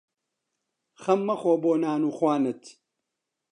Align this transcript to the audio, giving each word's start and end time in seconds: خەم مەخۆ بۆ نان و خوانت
خەم 1.01 1.19
مەخۆ 1.27 1.53
بۆ 1.61 1.71
نان 1.83 2.01
و 2.09 2.11
خوانت 2.17 2.61